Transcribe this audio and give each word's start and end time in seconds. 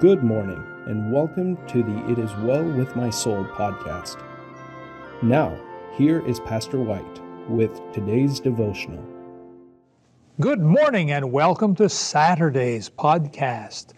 Good 0.00 0.24
morning, 0.24 0.60
and 0.86 1.12
welcome 1.12 1.56
to 1.68 1.80
the 1.84 2.10
It 2.10 2.18
Is 2.18 2.34
Well 2.38 2.64
With 2.64 2.96
My 2.96 3.10
Soul 3.10 3.44
podcast. 3.44 4.20
Now, 5.22 5.56
here 5.96 6.20
is 6.26 6.40
Pastor 6.40 6.80
White 6.80 7.20
with 7.48 7.80
today's 7.92 8.40
devotional. 8.40 9.02
Good 10.40 10.60
morning, 10.60 11.12
and 11.12 11.30
welcome 11.30 11.76
to 11.76 11.88
Saturday's 11.88 12.90
podcast. 12.90 13.92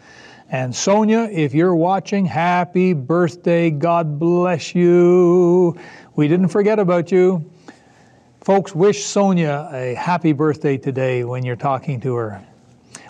And 0.51 0.77
Sonia, 0.77 1.31
if 1.33 1.55
you're 1.55 1.75
watching, 1.75 2.27
happy 2.27 2.93
birthday. 2.93 3.71
God 3.71 4.19
bless 4.19 4.75
you. 4.75 5.79
We 6.15 6.29
didn't 6.29 6.49
forget 6.49 6.79
about 6.79 7.11
you. 7.11 7.51
Folks, 8.43 8.75
wish 8.75 9.03
Sonia 9.03 9.71
a 9.73 9.95
happy 9.95 10.35
birthday 10.35 10.77
today 10.77 11.25
when 11.25 11.43
you're 11.43 11.57
talking 11.57 12.03
to 12.03 12.15
her. 12.17 12.47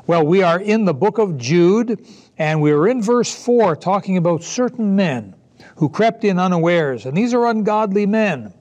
Well, 0.06 0.24
we 0.24 0.44
are 0.44 0.60
in 0.60 0.84
the 0.84 0.94
book 0.94 1.18
of 1.18 1.36
Jude, 1.36 2.06
and 2.38 2.62
we 2.62 2.70
are 2.70 2.86
in 2.86 3.02
verse 3.02 3.34
4 3.34 3.74
talking 3.74 4.16
about 4.16 4.44
certain 4.44 4.94
men 4.94 5.34
who 5.74 5.88
crept 5.88 6.22
in 6.22 6.38
unawares, 6.38 7.06
and 7.06 7.16
these 7.16 7.34
are 7.34 7.46
ungodly 7.46 8.06
men. 8.06 8.54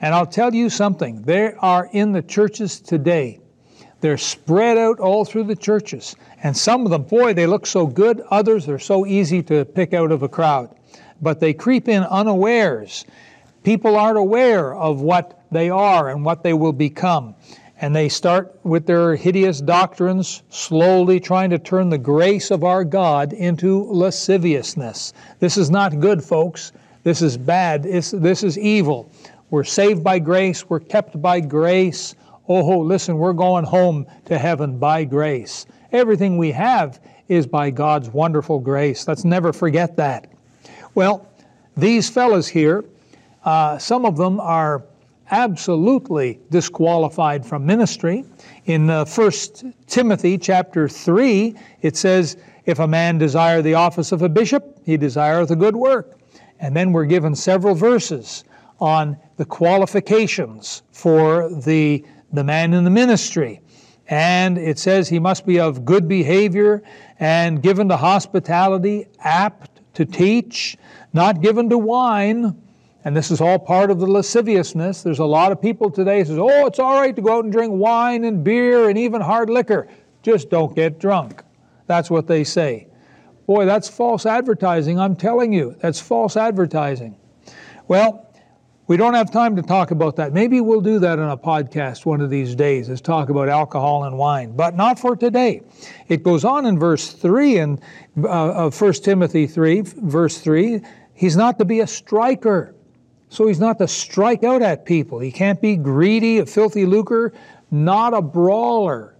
And 0.00 0.12
I'll 0.12 0.26
tell 0.26 0.52
you 0.52 0.68
something, 0.68 1.22
they 1.22 1.52
are 1.60 1.88
in 1.92 2.10
the 2.10 2.22
churches 2.22 2.80
today. 2.80 3.38
They're 4.00 4.18
spread 4.18 4.78
out 4.78 4.98
all 4.98 5.24
through 5.24 5.44
the 5.44 5.54
churches. 5.54 6.16
And 6.42 6.56
some 6.56 6.84
of 6.84 6.90
them, 6.90 7.04
boy, 7.04 7.34
they 7.34 7.46
look 7.46 7.66
so 7.66 7.86
good. 7.86 8.22
Others 8.28 8.68
are 8.68 8.80
so 8.80 9.06
easy 9.06 9.44
to 9.44 9.64
pick 9.64 9.94
out 9.94 10.10
of 10.10 10.24
a 10.24 10.28
crowd. 10.28 10.74
But 11.22 11.38
they 11.38 11.52
creep 11.52 11.86
in 11.86 12.02
unawares. 12.02 13.04
People 13.62 13.94
aren't 13.94 14.18
aware 14.18 14.74
of 14.74 15.02
what 15.02 15.44
they 15.52 15.70
are 15.70 16.08
and 16.08 16.24
what 16.24 16.42
they 16.42 16.54
will 16.54 16.72
become. 16.72 17.36
And 17.82 17.96
they 17.96 18.10
start 18.10 18.54
with 18.62 18.84
their 18.84 19.16
hideous 19.16 19.60
doctrines, 19.60 20.42
slowly 20.50 21.18
trying 21.18 21.48
to 21.50 21.58
turn 21.58 21.88
the 21.88 21.98
grace 21.98 22.50
of 22.50 22.62
our 22.62 22.84
God 22.84 23.32
into 23.32 23.84
lasciviousness. 23.84 25.14
This 25.38 25.56
is 25.56 25.70
not 25.70 25.98
good, 25.98 26.22
folks. 26.22 26.72
This 27.04 27.22
is 27.22 27.38
bad. 27.38 27.86
It's, 27.86 28.10
this 28.10 28.42
is 28.42 28.58
evil. 28.58 29.10
We're 29.48 29.64
saved 29.64 30.04
by 30.04 30.18
grace. 30.18 30.68
We're 30.68 30.80
kept 30.80 31.20
by 31.22 31.40
grace. 31.40 32.14
Oh, 32.48 32.80
listen, 32.80 33.16
we're 33.16 33.32
going 33.32 33.64
home 33.64 34.06
to 34.26 34.36
heaven 34.36 34.78
by 34.78 35.04
grace. 35.04 35.64
Everything 35.92 36.36
we 36.36 36.52
have 36.52 37.00
is 37.28 37.46
by 37.46 37.70
God's 37.70 38.10
wonderful 38.10 38.58
grace. 38.58 39.08
Let's 39.08 39.24
never 39.24 39.52
forget 39.52 39.96
that. 39.96 40.28
Well, 40.94 41.26
these 41.76 42.10
fellows 42.10 42.46
here, 42.46 42.84
uh, 43.44 43.78
some 43.78 44.04
of 44.04 44.16
them 44.18 44.38
are 44.38 44.82
absolutely 45.30 46.40
disqualified 46.50 47.46
from 47.46 47.64
ministry. 47.64 48.24
In 48.66 48.90
uh, 48.90 49.04
1 49.04 49.30
Timothy 49.86 50.38
chapter 50.38 50.88
3, 50.88 51.54
it 51.82 51.96
says, 51.96 52.36
If 52.66 52.78
a 52.78 52.86
man 52.86 53.18
desire 53.18 53.62
the 53.62 53.74
office 53.74 54.12
of 54.12 54.22
a 54.22 54.28
bishop, 54.28 54.78
he 54.84 54.96
desireth 54.96 55.50
a 55.50 55.56
good 55.56 55.76
work. 55.76 56.18
And 56.58 56.76
then 56.76 56.92
we're 56.92 57.06
given 57.06 57.34
several 57.34 57.74
verses 57.74 58.44
on 58.80 59.16
the 59.36 59.44
qualifications 59.44 60.82
for 60.92 61.48
the, 61.48 62.04
the 62.32 62.44
man 62.44 62.74
in 62.74 62.84
the 62.84 62.90
ministry. 62.90 63.60
And 64.08 64.58
it 64.58 64.78
says 64.78 65.08
he 65.08 65.18
must 65.18 65.46
be 65.46 65.60
of 65.60 65.84
good 65.84 66.08
behavior 66.08 66.82
and 67.20 67.62
given 67.62 67.88
to 67.88 67.96
hospitality, 67.96 69.06
apt 69.20 69.80
to 69.94 70.04
teach, 70.04 70.76
not 71.12 71.40
given 71.40 71.68
to 71.70 71.78
wine 71.78 72.60
and 73.04 73.16
this 73.16 73.30
is 73.30 73.40
all 73.40 73.58
part 73.58 73.90
of 73.90 73.98
the 73.98 74.06
lasciviousness. 74.06 75.02
There's 75.02 75.18
a 75.18 75.24
lot 75.24 75.52
of 75.52 75.60
people 75.60 75.90
today 75.90 76.18
who 76.18 76.24
says, 76.26 76.38
"Oh, 76.38 76.66
it's 76.66 76.78
all 76.78 77.00
right 77.00 77.14
to 77.14 77.22
go 77.22 77.38
out 77.38 77.44
and 77.44 77.52
drink 77.52 77.72
wine 77.74 78.24
and 78.24 78.44
beer 78.44 78.88
and 78.88 78.98
even 78.98 79.20
hard 79.20 79.48
liquor. 79.48 79.88
Just 80.22 80.50
don't 80.50 80.74
get 80.74 80.98
drunk." 80.98 81.42
That's 81.86 82.10
what 82.10 82.26
they 82.26 82.44
say. 82.44 82.88
Boy, 83.46 83.64
that's 83.64 83.88
false 83.88 84.26
advertising. 84.26 85.00
I'm 85.00 85.16
telling 85.16 85.52
you, 85.52 85.74
that's 85.80 86.00
false 86.00 86.36
advertising. 86.36 87.16
Well, 87.88 88.30
we 88.86 88.96
don't 88.96 89.14
have 89.14 89.30
time 89.30 89.54
to 89.56 89.62
talk 89.62 89.92
about 89.92 90.16
that. 90.16 90.32
Maybe 90.32 90.60
we'll 90.60 90.80
do 90.80 90.98
that 90.98 91.18
on 91.18 91.30
a 91.30 91.36
podcast 91.36 92.06
one 92.06 92.20
of 92.20 92.28
these 92.28 92.54
days, 92.54 92.88
is 92.88 93.00
talk 93.00 93.28
about 93.28 93.48
alcohol 93.48 94.02
and 94.04 94.18
wine, 94.18 94.50
but 94.56 94.76
not 94.76 94.98
for 94.98 95.14
today. 95.14 95.62
It 96.08 96.24
goes 96.24 96.44
on 96.44 96.66
in 96.66 96.78
verse 96.78 97.12
3 97.12 97.58
in, 97.58 97.80
uh, 98.22 98.28
of 98.28 98.80
1 98.80 98.92
Timothy 98.94 99.46
3, 99.46 99.82
verse 99.82 100.38
3. 100.38 100.80
He's 101.14 101.36
not 101.36 101.58
to 101.58 101.64
be 101.64 101.80
a 101.80 101.86
striker 101.86 102.74
so 103.30 103.46
he's 103.46 103.60
not 103.60 103.78
to 103.78 103.88
strike 103.88 104.42
out 104.42 104.60
at 104.60 104.84
people. 104.84 105.20
He 105.20 105.30
can't 105.30 105.60
be 105.60 105.76
greedy, 105.76 106.38
a 106.38 106.46
filthy 106.46 106.84
lucre, 106.84 107.32
not 107.70 108.12
a 108.12 108.20
brawler. 108.20 109.14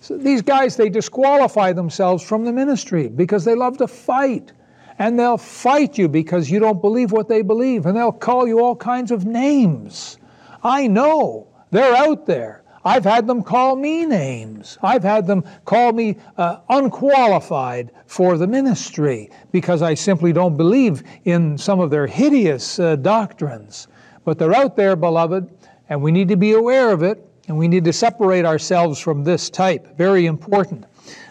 So 0.00 0.16
these 0.16 0.40
guys, 0.40 0.76
they 0.76 0.88
disqualify 0.88 1.72
themselves 1.72 2.22
from 2.22 2.44
the 2.44 2.52
ministry 2.52 3.08
because 3.08 3.44
they 3.44 3.56
love 3.56 3.76
to 3.78 3.88
fight. 3.88 4.52
And 5.00 5.18
they'll 5.18 5.38
fight 5.38 5.98
you 5.98 6.08
because 6.08 6.48
you 6.48 6.60
don't 6.60 6.80
believe 6.80 7.10
what 7.10 7.28
they 7.28 7.42
believe. 7.42 7.86
And 7.86 7.96
they'll 7.96 8.12
call 8.12 8.46
you 8.46 8.60
all 8.60 8.76
kinds 8.76 9.10
of 9.10 9.26
names. 9.26 10.18
I 10.62 10.86
know. 10.86 11.48
They're 11.72 11.96
out 11.96 12.26
there. 12.26 12.63
I've 12.84 13.04
had 13.04 13.26
them 13.26 13.42
call 13.42 13.76
me 13.76 14.04
names. 14.04 14.76
I've 14.82 15.02
had 15.02 15.26
them 15.26 15.44
call 15.64 15.92
me 15.92 16.16
uh, 16.36 16.58
unqualified 16.68 17.90
for 18.06 18.36
the 18.36 18.46
ministry 18.46 19.30
because 19.52 19.80
I 19.80 19.94
simply 19.94 20.32
don't 20.32 20.56
believe 20.56 21.02
in 21.24 21.56
some 21.56 21.80
of 21.80 21.90
their 21.90 22.06
hideous 22.06 22.78
uh, 22.78 22.96
doctrines. 22.96 23.88
But 24.24 24.38
they're 24.38 24.54
out 24.54 24.76
there, 24.76 24.96
beloved, 24.96 25.48
and 25.88 26.02
we 26.02 26.12
need 26.12 26.28
to 26.28 26.36
be 26.36 26.52
aware 26.52 26.90
of 26.90 27.02
it, 27.02 27.26
and 27.48 27.56
we 27.56 27.68
need 27.68 27.84
to 27.84 27.92
separate 27.92 28.44
ourselves 28.44 28.98
from 28.98 29.24
this 29.24 29.50
type. 29.50 29.96
Very 29.96 30.26
important. 30.26 30.84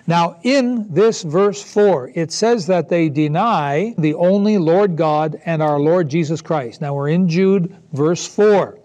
Now, 0.05 0.37
in 0.43 0.93
this 0.93 1.23
verse 1.23 1.63
4, 1.63 2.11
it 2.13 2.31
says 2.31 2.67
that 2.67 2.89
they 2.89 3.09
deny 3.09 3.95
the 3.97 4.13
only 4.15 4.57
Lord 4.57 4.97
God 4.97 5.39
and 5.45 5.63
our 5.63 5.79
Lord 5.79 6.09
Jesus 6.09 6.41
Christ. 6.41 6.81
Now, 6.81 6.93
we're 6.93 7.09
in 7.09 7.29
Jude, 7.29 7.75
verse 7.93 8.27
4. 8.27 8.79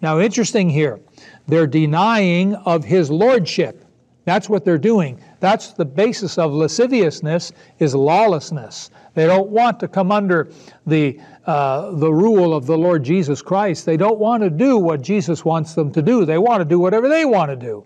Now, 0.00 0.20
interesting 0.20 0.70
here. 0.70 1.00
They're 1.46 1.66
denying 1.66 2.54
of 2.54 2.84
his 2.84 3.10
lordship. 3.10 3.84
That's 4.24 4.48
what 4.48 4.64
they're 4.64 4.78
doing. 4.78 5.18
That's 5.40 5.72
the 5.72 5.84
basis 5.84 6.36
of 6.36 6.52
lasciviousness 6.52 7.52
is 7.78 7.94
lawlessness. 7.94 8.90
They 9.14 9.26
don't 9.26 9.48
want 9.48 9.80
to 9.80 9.88
come 9.88 10.12
under 10.12 10.52
the, 10.86 11.18
uh, 11.46 11.92
the 11.92 12.12
rule 12.12 12.54
of 12.54 12.66
the 12.66 12.76
Lord 12.76 13.02
Jesus 13.02 13.40
Christ. 13.40 13.86
They 13.86 13.96
don't 13.96 14.18
want 14.18 14.42
to 14.42 14.50
do 14.50 14.76
what 14.76 15.00
Jesus 15.00 15.44
wants 15.44 15.74
them 15.74 15.90
to 15.92 16.02
do. 16.02 16.24
They 16.24 16.38
want 16.38 16.60
to 16.60 16.64
do 16.64 16.78
whatever 16.78 17.08
they 17.08 17.24
want 17.24 17.50
to 17.50 17.56
do. 17.56 17.84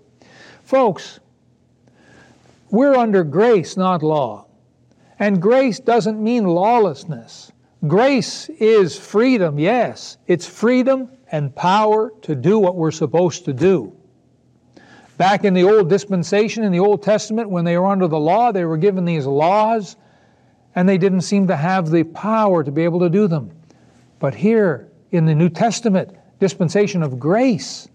Folks, 0.64 1.20
we're 2.70 2.94
under 2.94 3.22
grace, 3.22 3.76
not 3.76 4.02
law. 4.02 4.46
And 5.18 5.40
grace 5.40 5.78
doesn't 5.78 6.22
mean 6.22 6.44
lawlessness. 6.44 7.52
Grace 7.86 8.48
is 8.48 8.98
freedom, 8.98 9.58
yes. 9.58 10.16
It's 10.26 10.46
freedom 10.46 11.08
and 11.32 11.54
power 11.56 12.12
to 12.22 12.34
do 12.34 12.58
what 12.58 12.76
we're 12.76 12.90
supposed 12.90 13.46
to 13.46 13.52
do. 13.52 13.96
Back 15.16 15.44
in 15.44 15.54
the 15.54 15.64
old 15.64 15.88
dispensation, 15.88 16.62
in 16.62 16.72
the 16.72 16.80
Old 16.80 17.02
Testament, 17.02 17.50
when 17.50 17.64
they 17.64 17.76
were 17.78 17.86
under 17.86 18.06
the 18.06 18.18
law, 18.18 18.52
they 18.52 18.64
were 18.64 18.76
given 18.76 19.04
these 19.04 19.26
laws, 19.26 19.96
and 20.74 20.88
they 20.88 20.98
didn't 20.98 21.22
seem 21.22 21.48
to 21.48 21.56
have 21.56 21.90
the 21.90 22.04
power 22.04 22.62
to 22.62 22.70
be 22.70 22.84
able 22.84 23.00
to 23.00 23.10
do 23.10 23.26
them. 23.26 23.50
But 24.18 24.34
here 24.34 24.88
in 25.10 25.26
the 25.26 25.34
New 25.34 25.48
Testament, 25.48 26.16
dispensation 26.38 27.02
of 27.02 27.18
grace, 27.18 27.88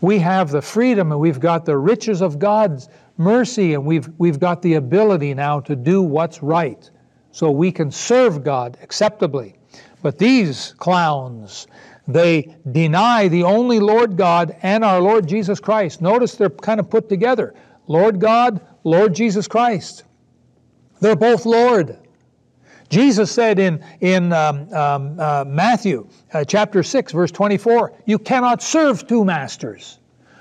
we 0.00 0.18
have 0.18 0.50
the 0.50 0.62
freedom 0.62 1.12
and 1.12 1.20
we've 1.20 1.40
got 1.40 1.64
the 1.64 1.76
riches 1.76 2.22
of 2.22 2.38
God's 2.38 2.88
mercy, 3.16 3.74
and 3.74 3.84
we've, 3.84 4.08
we've 4.18 4.38
got 4.38 4.62
the 4.62 4.74
ability 4.74 5.34
now 5.34 5.60
to 5.60 5.74
do 5.74 6.02
what's 6.02 6.42
right 6.42 6.88
so 7.32 7.50
we 7.50 7.72
can 7.72 7.90
serve 7.90 8.44
God 8.44 8.78
acceptably. 8.82 9.56
But 10.02 10.18
these 10.18 10.74
clowns, 10.78 11.66
they 12.08 12.56
deny 12.72 13.28
the 13.28 13.44
only 13.44 13.78
Lord 13.78 14.16
God 14.16 14.56
and 14.62 14.82
our 14.82 15.00
Lord 15.00 15.28
Jesus 15.28 15.60
Christ. 15.60 16.00
Notice 16.00 16.34
they're 16.34 16.50
kind 16.50 16.80
of 16.80 16.90
put 16.90 17.08
together 17.08 17.54
Lord 17.86 18.18
God, 18.18 18.60
Lord 18.82 19.14
Jesus 19.14 19.46
Christ. 19.46 20.04
They're 21.00 21.16
both 21.16 21.46
Lord. 21.46 21.98
Jesus 22.88 23.30
said 23.30 23.58
in, 23.58 23.84
in 24.00 24.32
um, 24.32 24.72
um, 24.72 25.20
uh, 25.20 25.44
Matthew 25.46 26.08
uh, 26.32 26.44
chapter 26.44 26.82
6, 26.82 27.12
verse 27.12 27.30
24, 27.30 27.92
You 28.06 28.18
cannot 28.18 28.62
serve 28.62 29.06
two 29.06 29.24
masters. 29.24 29.98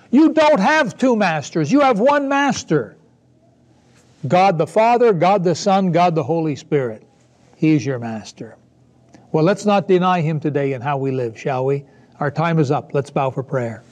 You 0.09 0.33
don't 0.33 0.59
have 0.59 0.97
two 0.97 1.17
masters, 1.17 1.71
you 1.71 1.81
have 1.81 1.99
one 1.99 2.29
master 2.29 2.97
God 4.27 4.57
the 4.57 4.67
Father, 4.67 5.13
God 5.13 5.43
the 5.43 5.55
Son, 5.55 5.91
God 5.91 6.15
the 6.15 6.23
Holy 6.23 6.55
Spirit. 6.55 7.03
He's 7.55 7.85
your 7.85 7.99
master. 7.99 8.57
Well, 9.37 9.45
let's 9.45 9.67
not 9.67 9.87
deny 9.87 10.21
him 10.21 10.39
today 10.39 10.73
in 10.73 10.81
how 10.81 10.97
we 10.97 11.11
live, 11.11 11.37
shall 11.37 11.63
we? 11.63 11.85
Our 12.19 12.31
time 12.31 12.57
is 12.57 12.71
up. 12.71 12.95
Let's 12.95 13.11
bow 13.11 13.29
for 13.29 13.43
prayer. 13.43 13.83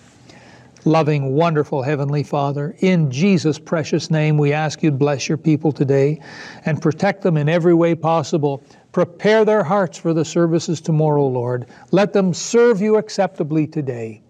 Loving, 0.85 1.35
wonderful 1.35 1.83
Heavenly 1.83 2.23
Father, 2.23 2.75
in 2.79 3.11
Jesus' 3.11 3.59
precious 3.59 4.09
name, 4.09 4.39
we 4.39 4.53
ask 4.53 4.81
you 4.81 4.89
to 4.89 4.97
bless 4.97 5.29
your 5.29 5.37
people 5.37 5.71
today 5.71 6.19
and 6.65 6.81
protect 6.81 7.21
them 7.21 7.37
in 7.37 7.47
every 7.47 7.75
way 7.75 7.93
possible. 7.93 8.63
Prepare 8.91 9.45
their 9.45 9.63
hearts 9.63 9.99
for 9.99 10.15
the 10.15 10.25
services 10.25 10.81
tomorrow, 10.81 11.27
Lord. 11.27 11.67
Let 11.91 12.11
them 12.11 12.33
serve 12.33 12.81
you 12.81 12.97
acceptably 12.97 13.67
today. 13.67 14.23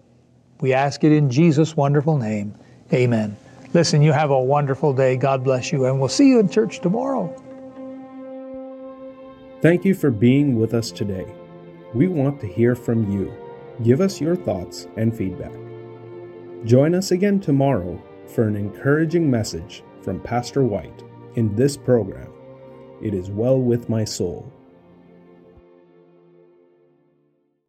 We 0.60 0.74
ask 0.74 1.02
it 1.02 1.12
in 1.12 1.30
Jesus' 1.30 1.74
wonderful 1.74 2.18
name. 2.18 2.54
Amen. 2.92 3.38
Listen, 3.72 4.02
you 4.02 4.12
have 4.12 4.32
a 4.32 4.38
wonderful 4.38 4.92
day. 4.92 5.16
God 5.16 5.42
bless 5.42 5.72
you, 5.72 5.86
and 5.86 5.98
we'll 5.98 6.10
see 6.10 6.28
you 6.28 6.40
in 6.40 6.50
church 6.50 6.80
tomorrow. 6.80 7.34
Thank 9.62 9.86
you 9.86 9.94
for 9.94 10.10
being 10.10 10.58
with 10.60 10.74
us 10.74 10.90
today. 10.90 11.26
We 11.94 12.08
want 12.08 12.40
to 12.40 12.46
hear 12.46 12.74
from 12.74 13.10
you. 13.10 13.32
Give 13.82 14.02
us 14.02 14.20
your 14.20 14.36
thoughts 14.36 14.86
and 14.98 15.16
feedback. 15.16 15.54
Join 16.66 16.94
us 16.94 17.10
again 17.10 17.40
tomorrow 17.40 18.02
for 18.26 18.46
an 18.46 18.54
encouraging 18.54 19.30
message 19.30 19.82
from 20.02 20.20
Pastor 20.20 20.62
White 20.62 21.02
in 21.36 21.56
this 21.56 21.74
program. 21.74 22.30
It 23.00 23.14
is 23.14 23.30
well 23.30 23.58
with 23.58 23.88
my 23.88 24.04
soul. 24.04 24.52